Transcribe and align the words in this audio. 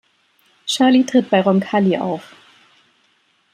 Shirley 0.65 1.05
tritt 1.05 1.29
bei 1.29 1.41
Roncalli 1.41 1.95
auf. 1.99 2.33